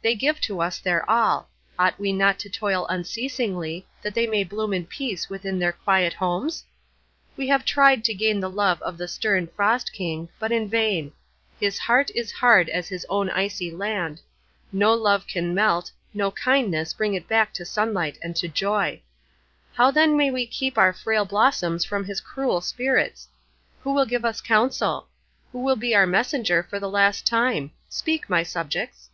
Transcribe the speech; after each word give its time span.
They 0.00 0.14
give 0.14 0.40
to 0.42 0.62
us 0.62 0.78
their 0.78 1.04
all; 1.10 1.50
ought 1.78 1.98
we 1.98 2.12
not 2.12 2.38
to 2.38 2.48
toil 2.48 2.86
unceasingly, 2.88 3.86
that 4.00 4.14
they 4.14 4.28
may 4.28 4.44
bloom 4.44 4.72
in 4.72 4.86
peace 4.86 5.28
within 5.28 5.58
their 5.58 5.72
quiet 5.72 6.12
homes? 6.14 6.64
We 7.36 7.48
have 7.48 7.64
tried 7.64 8.04
to 8.04 8.14
gain 8.14 8.38
the 8.38 8.48
love 8.48 8.80
of 8.80 8.96
the 8.96 9.08
stern 9.08 9.48
Frost 9.48 9.92
King, 9.92 10.28
but 10.38 10.52
in 10.52 10.68
vain; 10.68 11.12
his 11.58 11.80
heart 11.80 12.12
is 12.14 12.30
hard 12.30 12.68
as 12.68 12.88
his 12.88 13.04
own 13.10 13.28
icy 13.28 13.72
land; 13.72 14.20
no 14.70 14.94
love 14.94 15.26
can 15.26 15.52
melt, 15.52 15.90
no 16.14 16.30
kindness 16.30 16.94
bring 16.94 17.14
it 17.14 17.26
back 17.28 17.52
to 17.54 17.64
sunlight 17.66 18.18
and 18.22 18.36
to 18.36 18.46
joy. 18.46 19.02
How 19.74 19.90
then 19.90 20.16
may 20.16 20.30
we 20.30 20.46
keep 20.46 20.78
our 20.78 20.92
frail 20.92 21.24
blossoms 21.24 21.84
from 21.84 22.04
his 22.04 22.20
cruel 22.20 22.60
spirits? 22.60 23.28
Who 23.80 23.92
will 23.92 24.06
give 24.06 24.24
us 24.24 24.40
counsel? 24.40 25.08
Who 25.50 25.58
will 25.58 25.76
be 25.76 25.92
our 25.94 26.06
messenger 26.06 26.62
for 26.62 26.78
the 26.78 26.88
last 26.88 27.26
time? 27.26 27.72
Speak, 27.88 28.30
my 28.30 28.44
subjects." 28.44 29.10